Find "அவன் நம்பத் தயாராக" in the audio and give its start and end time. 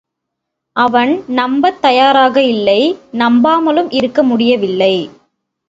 0.75-2.43